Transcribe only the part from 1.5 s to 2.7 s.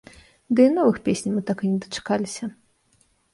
так і не дачакаліся.